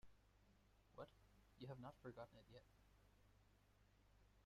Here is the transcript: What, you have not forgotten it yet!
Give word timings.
What, 0.95 1.09
you 1.59 1.67
have 1.67 1.79
not 1.79 1.93
forgotten 2.01 2.33
it 2.39 2.45
yet! 2.51 2.63